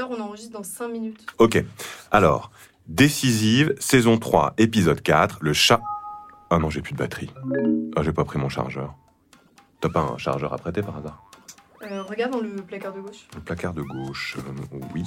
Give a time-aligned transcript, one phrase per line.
[0.00, 1.26] auditeurs, on enregistre dans 5 minutes.
[1.38, 1.62] Ok.
[2.10, 2.50] Alors,
[2.86, 5.80] décisive, saison 3, épisode 4, le chat.
[6.50, 7.30] Ah non, j'ai plus de batterie.
[7.96, 8.94] Ah, j'ai pas pris mon chargeur.
[9.80, 11.30] T'as pas un chargeur à prêter par hasard?
[11.82, 13.26] Euh, regarde dans le placard de gauche.
[13.34, 15.04] Le placard de gauche, euh, oui.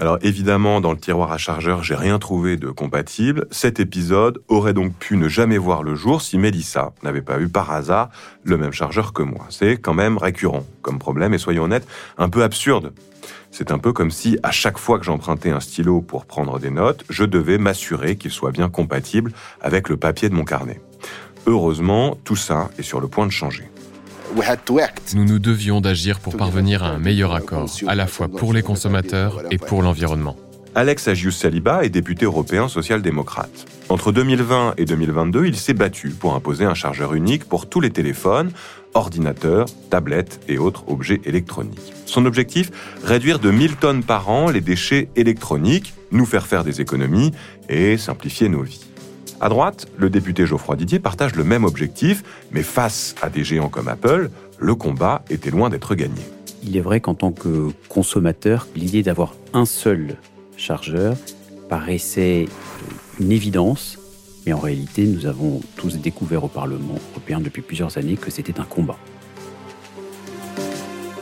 [0.00, 3.46] Alors évidemment, dans le tiroir à chargeur, j'ai rien trouvé de compatible.
[3.50, 7.48] Cet épisode aurait donc pu ne jamais voir le jour si Mélissa n'avait pas eu
[7.48, 8.08] par hasard
[8.42, 9.44] le même chargeur que moi.
[9.50, 11.86] C'est quand même récurrent comme problème et soyons honnêtes,
[12.16, 12.94] un peu absurde.
[13.50, 16.70] C'est un peu comme si à chaque fois que j'empruntais un stylo pour prendre des
[16.70, 20.80] notes, je devais m'assurer qu'il soit bien compatible avec le papier de mon carnet.
[21.44, 23.68] Heureusement, tout ça est sur le point de changer.
[25.14, 28.62] Nous nous devions d'agir pour parvenir à un meilleur accord, à la fois pour les
[28.62, 30.36] consommateurs et pour l'environnement.
[30.76, 33.66] Alex Agius Saliba est député européen social-démocrate.
[33.88, 37.90] Entre 2020 et 2022, il s'est battu pour imposer un chargeur unique pour tous les
[37.90, 38.52] téléphones,
[38.94, 41.92] ordinateurs, tablettes et autres objets électroniques.
[42.06, 42.70] Son objectif
[43.02, 47.32] Réduire de 1000 tonnes par an les déchets électroniques, nous faire faire des économies
[47.68, 48.89] et simplifier nos vies.
[49.42, 53.70] À droite, le député Geoffroy Didier partage le même objectif, mais face à des géants
[53.70, 56.20] comme Apple, le combat était loin d'être gagné.
[56.62, 60.16] Il est vrai qu'en tant que consommateur, l'idée d'avoir un seul
[60.58, 61.16] chargeur
[61.70, 62.48] paraissait
[63.18, 63.98] une évidence,
[64.44, 68.60] mais en réalité, nous avons tous découvert au Parlement européen depuis plusieurs années que c'était
[68.60, 68.98] un combat.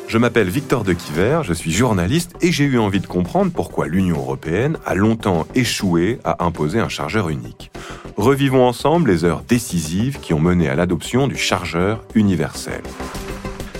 [0.08, 3.86] Je m'appelle Victor de Quiver, je suis journaliste et j'ai eu envie de comprendre pourquoi
[3.86, 7.70] l'Union européenne a longtemps échoué à imposer un chargeur unique.
[8.18, 12.82] Revivons ensemble les heures décisives qui ont mené à l'adoption du chargeur universel.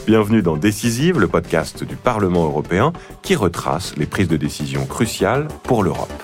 [0.07, 5.49] Bienvenue dans Décisive, le podcast du Parlement européen qui retrace les prises de décision cruciales
[5.65, 6.23] pour l'Europe.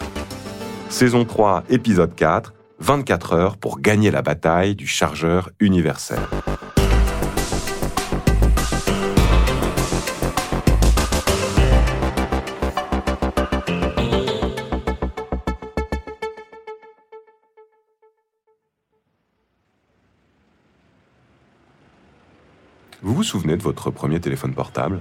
[0.90, 6.20] Saison 3, épisode 4, 24 heures pour gagner la bataille du chargeur universel.
[23.14, 24.98] Vous vous souvenez de votre premier téléphone portable?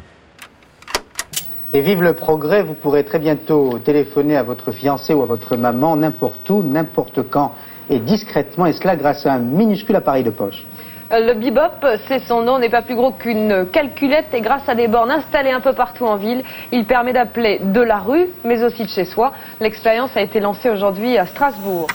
[1.74, 5.56] Et vive le progrès, vous pourrez très bientôt téléphoner à votre fiancé ou à votre
[5.56, 7.56] maman n'importe où, n'importe quand
[7.90, 10.64] et discrètement, et cela grâce à un minuscule appareil de poche.
[11.12, 14.76] Euh, Le Bebop, c'est son nom, n'est pas plus gros qu'une calculette et grâce à
[14.76, 18.64] des bornes installées un peu partout en ville, il permet d'appeler de la rue, mais
[18.64, 19.34] aussi de chez soi.
[19.60, 21.88] L'expérience a été lancée aujourd'hui à Strasbourg.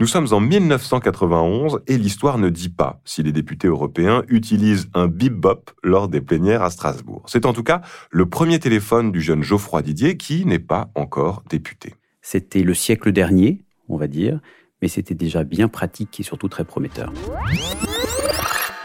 [0.00, 5.06] Nous sommes en 1991 et l'histoire ne dit pas si les députés européens utilisent un
[5.06, 7.22] bip-bop lors des plénières à Strasbourg.
[7.26, 11.44] C'est en tout cas le premier téléphone du jeune Geoffroy Didier qui n'est pas encore
[11.48, 11.94] député.
[12.22, 14.40] C'était le siècle dernier, on va dire,
[14.82, 17.12] mais c'était déjà bien pratique et surtout très prometteur.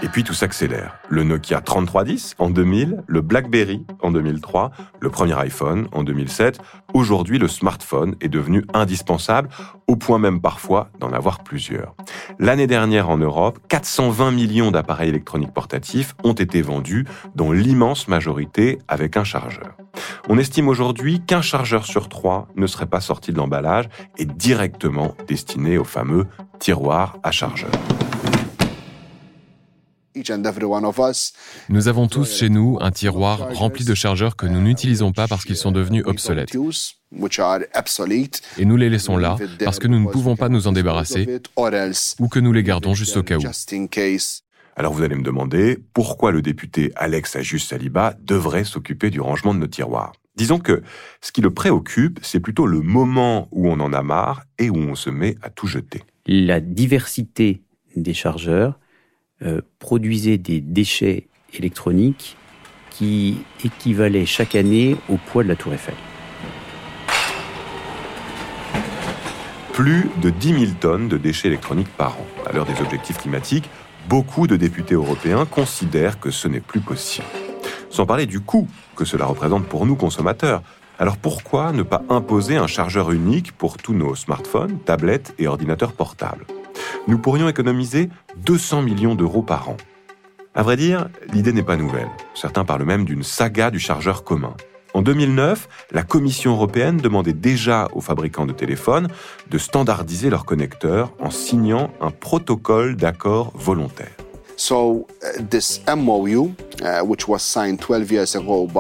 [0.01, 0.97] Et puis tout s'accélère.
[1.09, 4.71] Le Nokia 3310 en 2000, le BlackBerry en 2003,
[5.01, 6.59] le premier iPhone en 2007.
[6.93, 9.49] Aujourd'hui, le smartphone est devenu indispensable,
[9.87, 11.95] au point même parfois d'en avoir plusieurs.
[12.39, 17.05] L'année dernière en Europe, 420 millions d'appareils électroniques portatifs ont été vendus,
[17.35, 19.75] dont l'immense majorité avec un chargeur.
[20.29, 25.15] On estime aujourd'hui qu'un chargeur sur trois ne serait pas sorti de l'emballage et directement
[25.27, 26.25] destiné au fameux
[26.59, 27.71] tiroir à chargeur.
[31.69, 35.45] Nous avons tous chez nous un tiroir rempli de chargeurs que nous n'utilisons pas parce
[35.45, 36.55] qu'ils sont devenus obsolètes.
[38.57, 41.41] Et nous les laissons là parce que nous ne pouvons pas nous en débarrasser
[42.19, 43.41] ou que nous les gardons juste au cas où.
[44.75, 49.53] Alors vous allez me demander pourquoi le député Alex Agius Saliba devrait s'occuper du rangement
[49.53, 50.13] de nos tiroirs?
[50.37, 50.83] Disons que
[51.19, 54.77] ce qui le préoccupe, c'est plutôt le moment où on en a marre et où
[54.77, 56.03] on se met à tout jeter.
[56.25, 57.61] La diversité
[57.97, 58.79] des chargeurs
[59.43, 62.37] euh, produisait des déchets électroniques
[62.89, 65.95] qui équivalaient chaque année au poids de la tour Eiffel.
[69.73, 72.25] Plus de 10 000 tonnes de déchets électroniques par an.
[72.45, 73.69] À l'heure des objectifs climatiques,
[74.09, 77.27] beaucoup de députés européens considèrent que ce n'est plus possible.
[77.89, 80.61] Sans parler du coût que cela représente pour nous consommateurs.
[80.99, 85.93] Alors pourquoi ne pas imposer un chargeur unique pour tous nos smartphones, tablettes et ordinateurs
[85.93, 86.45] portables?
[87.07, 89.77] Nous pourrions économiser 200 millions d'euros par an.
[90.55, 92.09] À vrai dire, l'idée n'est pas nouvelle.
[92.33, 94.55] Certains parlent même d'une saga du chargeur commun.
[94.93, 99.07] En 2009, la Commission européenne demandait déjà aux fabricants de téléphones
[99.49, 104.11] de standardiser leurs connecteurs en signant un protocole d'accord volontaire.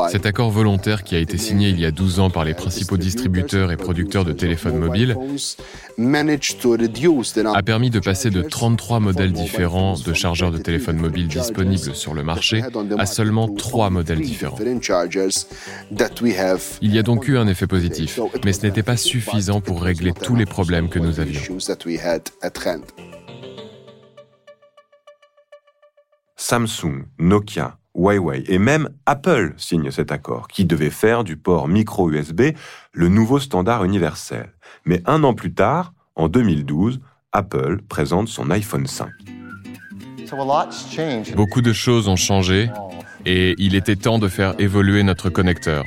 [0.09, 2.97] Cet accord volontaire qui a été signé il y a 12 ans par les principaux
[2.97, 5.17] distributeurs et producteurs de téléphones mobiles
[7.53, 12.13] a permis de passer de 33 modèles différents de chargeurs de téléphone mobile disponibles sur
[12.13, 12.63] le marché
[12.97, 14.57] à seulement 3 modèles différents.
[16.81, 20.13] Il y a donc eu un effet positif, mais ce n'était pas suffisant pour régler
[20.13, 21.41] tous les problèmes que nous avions.
[26.37, 32.09] Samsung, Nokia, Huawei et même Apple signent cet accord, qui devait faire du port micro
[32.09, 32.41] USB
[32.93, 34.53] le nouveau standard universel.
[34.85, 37.01] Mais un an plus tard, en 2012,
[37.33, 39.09] Apple présente son iPhone 5.
[41.35, 42.69] Beaucoup de choses ont changé
[43.25, 45.85] et il était temps de faire évoluer notre connecteur.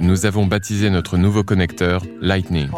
[0.00, 2.68] Nous avons baptisé notre nouveau connecteur Lightning.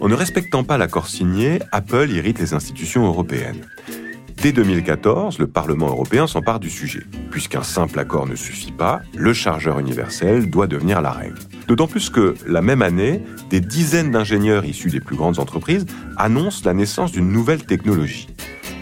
[0.00, 3.66] En ne respectant pas l'accord signé, Apple irrite les institutions européennes.
[4.46, 7.02] Dès 2014, le Parlement européen s'empare du sujet.
[7.32, 11.34] Puisqu'un simple accord ne suffit pas, le chargeur universel doit devenir la règle.
[11.66, 15.84] D'autant plus que, la même année, des dizaines d'ingénieurs issus des plus grandes entreprises
[16.16, 18.28] annoncent la naissance d'une nouvelle technologie,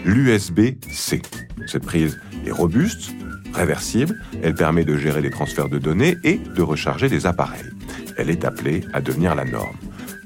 [0.05, 1.23] l'USB-C.
[1.65, 3.15] Cette prise est robuste,
[3.51, 7.71] réversible, elle permet de gérer les transferts de données et de recharger des appareils.
[8.19, 9.77] Elle est appelée à devenir la norme.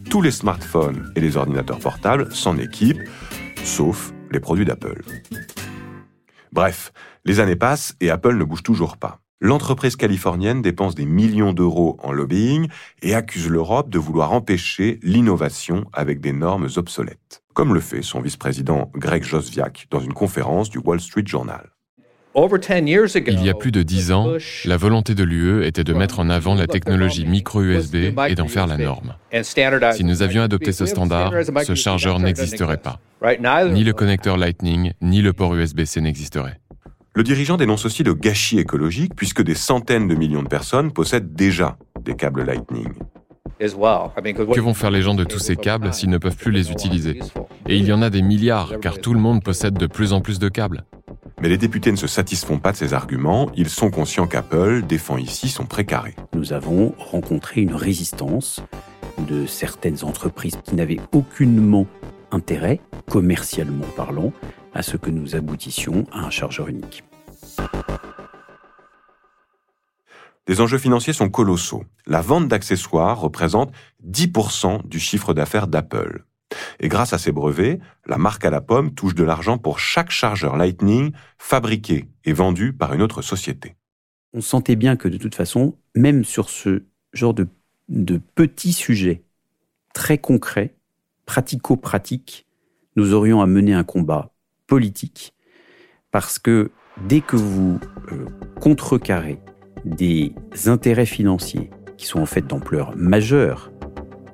[0.09, 3.07] Tous les smartphones et les ordinateurs portables s'en équipent,
[3.63, 5.03] sauf les produits d'Apple.
[6.51, 6.91] Bref,
[7.25, 9.21] les années passent et Apple ne bouge toujours pas.
[9.41, 12.67] L'entreprise californienne dépense des millions d'euros en lobbying
[13.01, 18.19] et accuse l'Europe de vouloir empêcher l'innovation avec des normes obsolètes, comme le fait son
[18.19, 21.69] vice-président Greg Josviak dans une conférence du Wall Street Journal.
[22.35, 24.33] Il y a plus de dix ans,
[24.65, 27.95] la volonté de l'UE était de mettre en avant la technologie micro-USB
[28.27, 29.15] et d'en faire la norme.
[29.41, 31.33] Si nous avions adopté ce standard,
[31.63, 32.99] ce chargeur n'existerait pas.
[33.71, 36.59] Ni le connecteur Lightning, ni le port USB-C n'existeraient.
[37.15, 41.33] Le dirigeant dénonce aussi le gâchis écologique puisque des centaines de millions de personnes possèdent
[41.33, 42.93] déjà des câbles Lightning.
[43.59, 47.19] Que vont faire les gens de tous ces câbles s'ils ne peuvent plus les utiliser?
[47.67, 50.21] Et il y en a des milliards car tout le monde possède de plus en
[50.21, 50.85] plus de câbles.
[51.41, 53.49] Mais les députés ne se satisfont pas de ces arguments.
[53.55, 56.15] Ils sont conscients qu'Apple défend ici son précaré.
[56.33, 58.61] Nous avons rencontré une résistance
[59.19, 61.87] de certaines entreprises qui n'avaient aucunement
[62.31, 64.33] intérêt, commercialement parlant,
[64.73, 67.03] à ce que nous aboutissions à un chargeur unique.
[70.47, 71.83] Les enjeux financiers sont colossaux.
[72.05, 73.71] La vente d'accessoires représente
[74.05, 76.25] 10% du chiffre d'affaires d'Apple.
[76.79, 80.11] Et grâce à ces brevets, la marque à la pomme touche de l'argent pour chaque
[80.11, 83.75] chargeur Lightning fabriqué et vendu par une autre société.
[84.33, 87.47] On sentait bien que de toute façon, même sur ce genre de,
[88.35, 89.23] petits sujets
[89.93, 90.75] très concrets,
[91.25, 92.45] pratico-pratiques,
[92.95, 94.31] nous aurions à mener un combat
[94.67, 95.33] politique
[96.11, 96.71] parce que
[97.07, 97.79] dès que vous
[98.11, 98.25] euh,
[98.59, 99.39] contrecarrez
[99.85, 100.33] des
[100.65, 103.71] intérêts financiers qui sont en fait d'ampleur majeure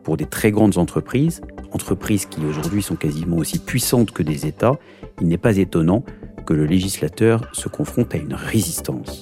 [0.03, 1.41] pour des très grandes entreprises,
[1.71, 4.77] entreprises qui aujourd'hui sont quasiment aussi puissantes que des États,
[5.21, 6.03] il n'est pas étonnant
[6.45, 9.21] que le législateur se confronte à une résistance.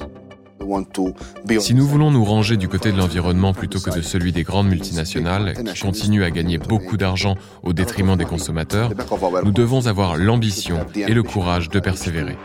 [1.60, 4.70] Si nous voulons nous ranger du côté de l'environnement plutôt que de celui des grandes
[4.70, 8.92] multinationales qui continuent à gagner beaucoup d'argent au détriment des consommateurs,
[9.44, 12.38] nous devons avoir l'ambition et le courage de persévérer.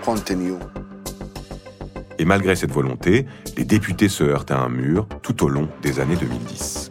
[2.19, 6.01] Et malgré cette volonté, les députés se heurtent à un mur tout au long des
[6.01, 6.91] années 2010.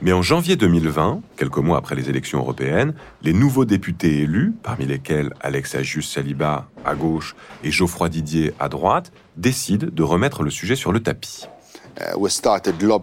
[0.00, 4.86] Mais en janvier 2020, quelques mois après les élections européennes, les nouveaux députés élus, parmi
[4.86, 10.50] lesquels Alex Agius Saliba à gauche et Geoffroy Didier à droite, décident de remettre le
[10.50, 11.46] sujet sur le tapis.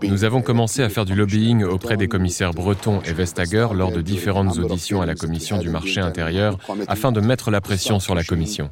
[0.03, 4.01] Nous avons commencé à faire du lobbying auprès des commissaires Breton et Vestager lors de
[4.01, 8.23] différentes auditions à la Commission du marché intérieur afin de mettre la pression sur la
[8.23, 8.71] Commission.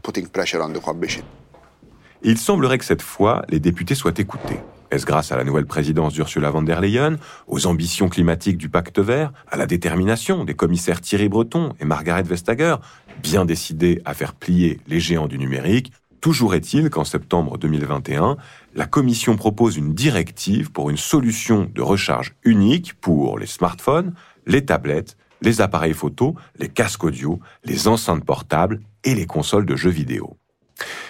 [2.25, 4.60] il semblerait que cette fois, les députés soient écoutés.
[4.94, 9.00] Est-ce grâce à la nouvelle présidence d'Ursula von der Leyen, aux ambitions climatiques du pacte
[9.00, 12.76] vert, à la détermination des commissaires Thierry Breton et Margaret Vestager,
[13.24, 18.38] bien décidés à faire plier les géants du numérique Toujours est-il qu'en septembre 2021,
[18.76, 24.14] la Commission propose une directive pour une solution de recharge unique pour les smartphones,
[24.46, 29.76] les tablettes, les appareils photo, les casques audio, les enceintes portables et les consoles de
[29.76, 30.38] jeux vidéo.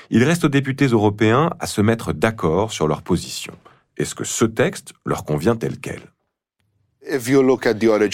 [0.09, 3.53] Il reste aux députés européens à se mettre d'accord sur leur position.
[3.97, 5.99] Est-ce que ce texte leur convient tel quel?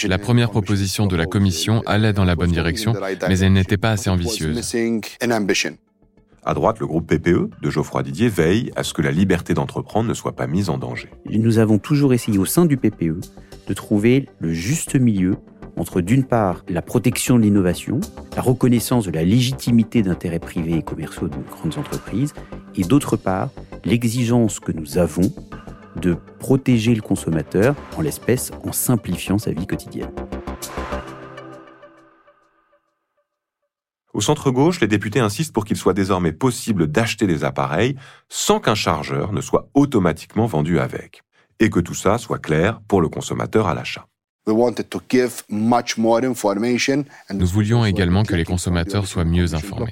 [0.08, 2.92] La première proposition de la Commission allait dans la bonne direction,
[3.28, 4.74] mais elle n'était pas assez ambitieuse.
[6.42, 10.08] À droite, le groupe PPE de Geoffroy Didier veille à ce que la liberté d'entreprendre
[10.08, 11.10] ne soit pas mise en danger.
[11.26, 13.20] Nous avons toujours essayé au sein du PPE
[13.68, 15.36] de trouver le juste milieu
[15.76, 18.00] entre d'une part la protection de l'innovation,
[18.34, 22.34] la reconnaissance de la légitimité d'intérêts privés et commerciaux de grandes entreprises,
[22.76, 23.50] et d'autre part
[23.84, 25.32] l'exigence que nous avons
[25.96, 30.10] de protéger le consommateur, en l'espèce en simplifiant sa vie quotidienne.
[34.12, 37.96] Au centre-gauche, les députés insistent pour qu'il soit désormais possible d'acheter des appareils
[38.28, 41.22] sans qu'un chargeur ne soit automatiquement vendu avec,
[41.60, 44.09] et que tout ça soit clair pour le consommateur à l'achat.
[47.32, 49.90] Nous voulions également que les consommateurs soient mieux informés.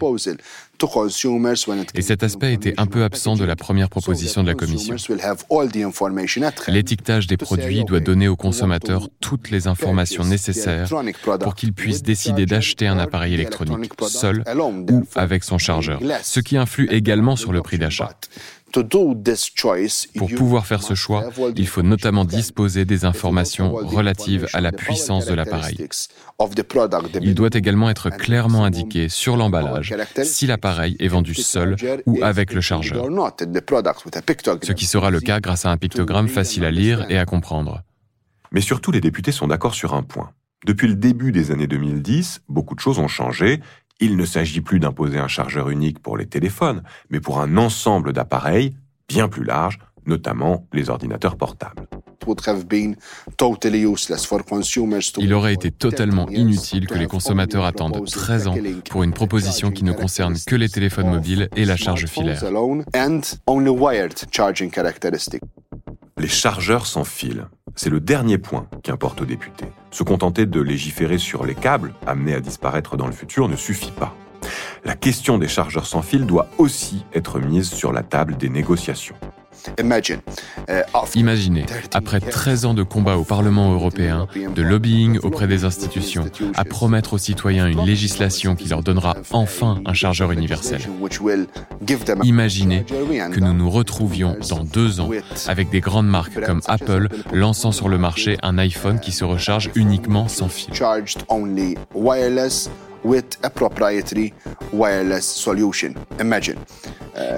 [1.95, 4.95] Et cet aspect était un peu absent de la première proposition de la Commission.
[6.69, 10.89] L'étiquetage des produits doit donner aux consommateurs toutes les informations nécessaires
[11.41, 14.45] pour qu'ils puissent décider d'acheter un appareil électronique seul
[14.91, 18.11] ou avec son chargeur, ce qui influe également sur le prix d'achat.
[18.73, 25.27] Pour pouvoir faire ce choix, il faut notamment disposer des informations relatives à la puissance
[25.27, 25.89] de l'appareil.
[27.23, 32.53] Il doit également être clairement indiqué sur l'emballage si l'appareil est vendu seul ou avec
[32.53, 37.19] le chargeur, ce qui sera le cas grâce à un pictogramme facile à lire et
[37.19, 37.83] à comprendre.
[38.53, 40.31] Mais surtout, les députés sont d'accord sur un point.
[40.67, 43.61] Depuis le début des années 2010, beaucoup de choses ont changé
[44.01, 48.13] il ne s'agit plus d'imposer un chargeur unique pour les téléphones, mais pour un ensemble
[48.13, 48.75] d'appareils
[49.09, 51.87] bien plus large, notamment les ordinateurs portables.
[55.19, 58.55] Il aurait été totalement inutile que les consommateurs attendent 13 ans
[58.91, 62.43] pour une proposition qui ne concerne que les téléphones mobiles et la charge filaire.
[66.19, 67.47] Les chargeurs sans fil.
[67.77, 69.69] C'est le dernier point qui importe aux députés.
[69.91, 73.91] Se contenter de légiférer sur les câbles, amenés à disparaître dans le futur, ne suffit
[73.91, 74.15] pas.
[74.85, 79.17] La question des chargeurs sans fil doit aussi être mise sur la table des négociations.
[80.69, 80.83] Uh,
[81.15, 86.65] Imaginez, après 13 ans de combat au Parlement européen, de lobbying auprès des institutions, à
[86.65, 90.81] promettre aux citoyens une législation qui leur donnera enfin un chargeur universel.
[92.23, 95.11] Imaginez que nous nous retrouvions dans deux ans
[95.47, 99.71] avec des grandes marques comme Apple lançant sur le marché un iPhone qui se recharge
[99.75, 100.73] uniquement sans fil.
[100.81, 101.01] Euh,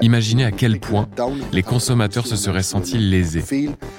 [0.02, 1.08] Imaginez à quel point
[1.52, 3.44] les consommateurs se seraient sentis lésés.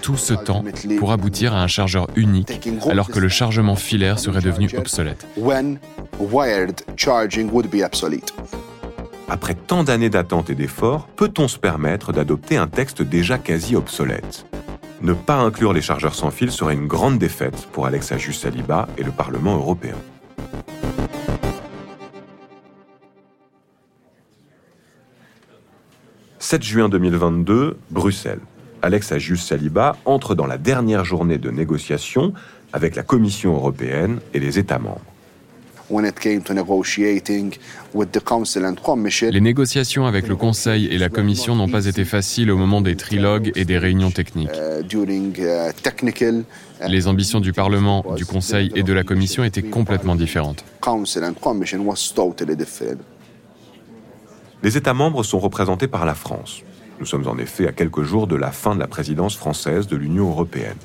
[0.01, 0.63] Tout ce temps
[0.97, 5.25] pour aboutir à un chargeur unique alors que le chargement filaire serait devenu obsolète.
[9.29, 14.45] Après tant d'années d'attente et d'efforts, peut-on se permettre d'adopter un texte déjà quasi obsolète?
[15.01, 18.88] Ne pas inclure les chargeurs sans fil serait une grande défaite pour Alex Ajus Saliba
[18.97, 19.95] et le Parlement européen.
[26.51, 28.41] 7 juin 2022, Bruxelles.
[28.81, 32.34] Alex Agius Saliba entre dans la dernière journée de négociation
[32.74, 35.00] avec la Commission européenne et les États membres.
[39.31, 42.98] Les négociations avec le Conseil et la Commission n'ont pas été faciles au moment des
[42.98, 44.50] trilogues et des réunions techniques.
[44.53, 45.72] Uh, uh,
[46.89, 50.65] Les ambitions du Parlement, du Conseil et de la Commission étaient complètement différentes.
[54.63, 56.61] Les États membres sont représentés par la France.
[56.99, 59.95] Nous sommes en effet à quelques jours de la fin de la présidence française de
[59.95, 60.77] l'Union européenne.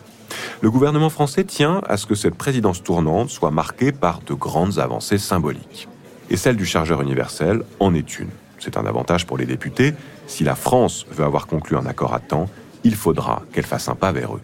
[0.62, 4.78] Le gouvernement français tient à ce que cette présidence tournante soit marquée par de grandes
[4.78, 5.88] avancées symboliques.
[6.30, 8.30] Et celle du chargeur universel en est une.
[8.58, 9.92] C'est un avantage pour les députés.
[10.26, 12.48] Si la France veut avoir conclu un accord à temps,
[12.82, 14.42] il faudra qu'elle fasse un pas vers eux.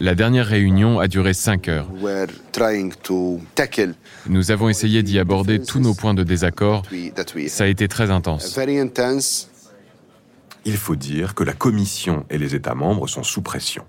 [0.00, 1.88] La dernière réunion a duré cinq heures.
[4.26, 6.82] Nous avons essayé d'y aborder tous nos points de désaccord.
[7.48, 8.58] Ça a été très intense.
[10.64, 13.84] Il faut dire que la Commission et les États membres sont sous pression.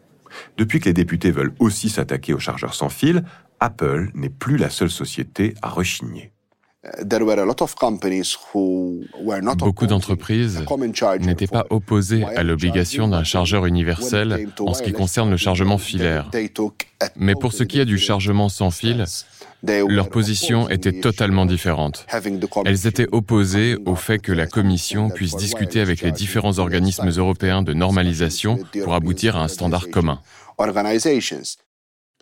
[0.58, 3.24] Depuis que les députés veulent aussi s'attaquer aux chargeurs sans fil,
[3.60, 6.32] Apple n'est plus la seule société à rechigner.
[9.58, 10.64] Beaucoup d'entreprises
[11.20, 16.32] n'étaient pas opposées à l'obligation d'un chargeur universel en ce qui concerne le chargement filaire.
[17.16, 19.06] Mais pour ce qui est du chargement sans fil,
[19.64, 22.08] leur position était totalement différente.
[22.66, 27.62] Elles étaient opposées au fait que la Commission puisse discuter avec les différents organismes européens
[27.62, 30.20] de normalisation pour aboutir à un standard commun.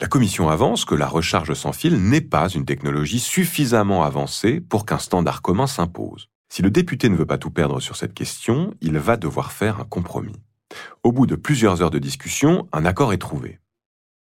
[0.01, 4.85] La Commission avance que la recharge sans fil n'est pas une technologie suffisamment avancée pour
[4.85, 6.29] qu'un standard commun s'impose.
[6.47, 9.81] Si le député ne veut pas tout perdre sur cette question, il va devoir faire
[9.81, 10.39] un compromis.
[11.03, 13.59] Au bout de plusieurs heures de discussion, un accord est trouvé.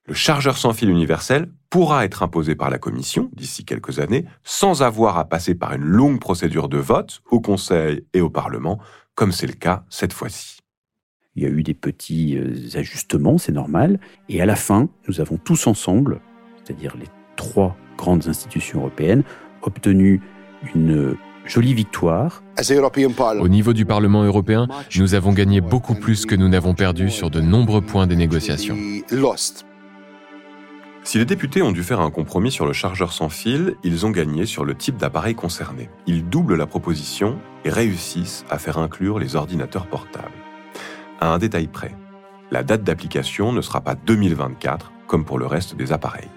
[0.08, 4.82] Le chargeur sans fil universel pourra être imposé par la Commission d'ici quelques années sans
[4.82, 8.80] avoir à passer par une longue procédure de vote au Conseil et au Parlement,
[9.14, 10.57] comme c'est le cas cette fois-ci.
[11.38, 12.36] Il y a eu des petits
[12.74, 14.00] ajustements, c'est normal.
[14.28, 16.20] Et à la fin, nous avons tous ensemble,
[16.64, 19.24] c'est-à-dire les trois grandes institutions européennes,
[19.62, 20.20] obtenu
[20.74, 21.16] une
[21.46, 22.42] jolie victoire.
[23.40, 24.68] Au niveau du Parlement européen,
[24.98, 28.76] nous avons gagné beaucoup plus que nous n'avons perdu sur de nombreux points des négociations.
[31.04, 34.10] Si les députés ont dû faire un compromis sur le chargeur sans fil, ils ont
[34.10, 35.90] gagné sur le type d'appareil concerné.
[36.08, 40.34] Ils doublent la proposition et réussissent à faire inclure les ordinateurs portables.
[41.20, 41.96] À un détail près,
[42.52, 46.28] la date d'application ne sera pas 2024 comme pour le reste des appareils.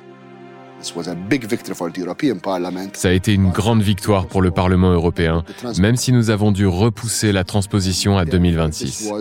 [2.95, 5.45] Ça a été une grande victoire pour le Parlement européen,
[5.79, 9.13] même si nous avons dû repousser la transposition à 2026.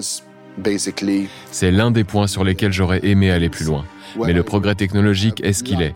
[1.51, 3.85] C'est l'un des points sur lesquels j'aurais aimé aller plus loin.
[4.17, 5.93] Mais le progrès technologique est ce qu'il est.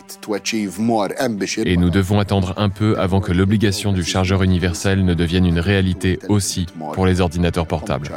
[1.65, 5.59] Et nous devons attendre un peu avant que l'obligation du chargeur universel ne devienne une
[5.59, 8.09] réalité aussi pour les ordinateurs portables.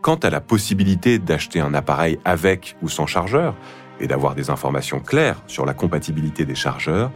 [0.00, 3.54] Quant à la possibilité d'acheter un appareil avec ou sans chargeur,
[4.00, 7.10] et d'avoir des informations claires sur la compatibilité des chargeurs,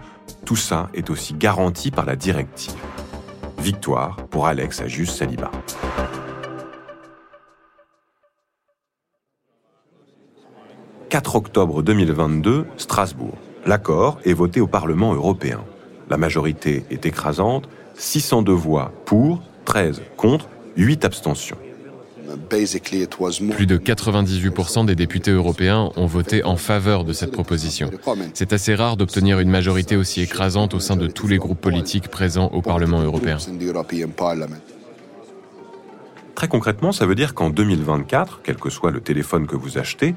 [0.45, 2.75] tout ça est aussi garanti par la directive.
[3.59, 5.51] Victoire pour Alex Ajus Saliba.
[11.13, 13.37] 4 octobre 2022, Strasbourg.
[13.67, 15.63] L'accord est voté au Parlement européen.
[16.09, 21.59] La majorité est écrasante, 602 voix pour, 13 contre, 8 abstentions.
[22.49, 27.91] Plus de 98% des députés européens ont voté en faveur de cette proposition.
[28.33, 32.09] C'est assez rare d'obtenir une majorité aussi écrasante au sein de tous les groupes politiques
[32.09, 33.37] présents au Parlement européen.
[36.35, 40.15] Très concrètement, ça veut dire qu'en 2024, quel que soit le téléphone que vous achetez,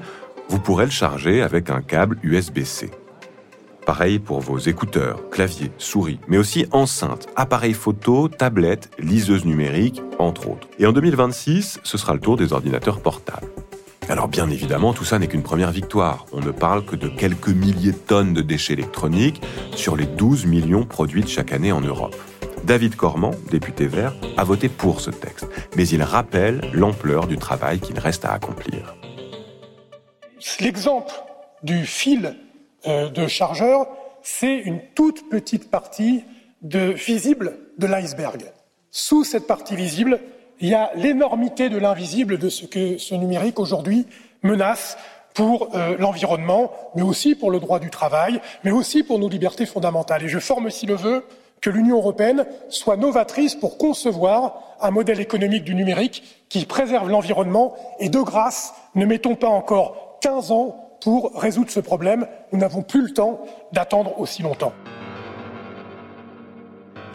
[0.48, 2.90] vous pourrez le charger avec un câble USB-C.
[3.84, 10.48] Pareil pour vos écouteurs, claviers, souris, mais aussi enceintes, appareils photo, tablettes, liseuses numériques, entre
[10.48, 10.68] autres.
[10.78, 13.46] Et en 2026, ce sera le tour des ordinateurs portables.
[14.08, 16.26] Alors bien évidemment, tout ça n'est qu'une première victoire.
[16.32, 19.42] On ne parle que de quelques milliers de tonnes de déchets électroniques
[19.74, 22.14] sur les 12 millions produites chaque année en Europe.
[22.64, 27.78] David Cormand, député vert, a voté pour ce texte, mais il rappelle l'ampleur du travail
[27.78, 28.96] qu'il reste à accomplir.
[30.60, 31.12] L'exemple
[31.62, 32.36] du fil
[32.86, 33.88] euh, de chargeurs,
[34.22, 36.24] c'est une toute petite partie
[36.62, 38.52] visible de l'iceberg.
[38.90, 40.20] Sous cette partie visible,
[40.60, 44.06] il y a l'énormité de l'invisible de ce que ce numérique aujourd'hui
[44.42, 44.96] menace
[45.34, 49.66] pour euh, l'environnement, mais aussi pour le droit du travail, mais aussi pour nos libertés
[49.66, 50.24] fondamentales.
[50.24, 51.26] Et je forme aussi le vœu
[51.60, 57.74] que l'Union européenne soit novatrice pour concevoir un modèle économique du numérique qui préserve l'environnement
[57.98, 62.26] et de grâce, ne mettons pas encore 15 ans pour résoudre ce problème.
[62.52, 64.72] Nous n'avons plus le temps d'attendre aussi longtemps.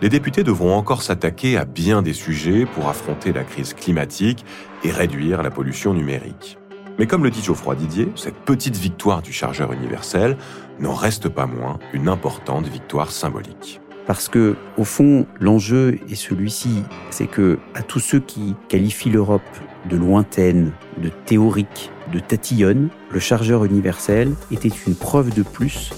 [0.01, 4.45] Les députés devront encore s'attaquer à bien des sujets pour affronter la crise climatique
[4.85, 6.57] et réduire la pollution numérique.
[6.99, 10.37] Mais comme le dit Geoffroy Didier, cette petite victoire du chargeur universel
[10.79, 13.81] n'en reste pas moins une importante victoire symbolique.
[14.07, 19.41] Parce que, au fond, l'enjeu est celui-ci, c'est que à tous ceux qui qualifient l'Europe
[19.89, 25.91] de lointaine, de théorique, de tatillonne, le chargeur universel était une preuve de plus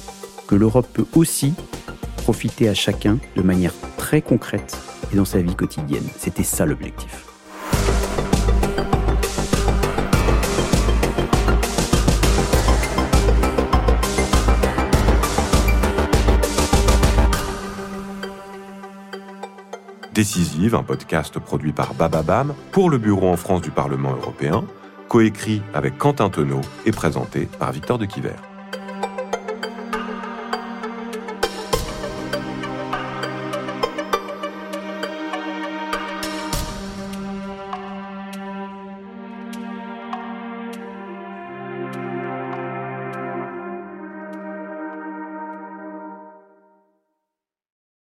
[0.48, 1.54] que l'Europe peut aussi
[2.18, 4.78] profiter à chacun de manière très concrète
[5.12, 6.06] et dans sa vie quotidienne.
[6.18, 7.33] C'était ça l'objectif.
[20.13, 24.63] Décisive, un podcast produit par Bababam pour le bureau en France du Parlement européen,
[25.08, 28.53] coécrit avec Quentin Tenot et présenté par Victor de Quiver.